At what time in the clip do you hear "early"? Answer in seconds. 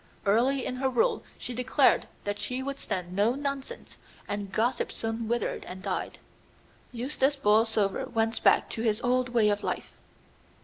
0.25-0.65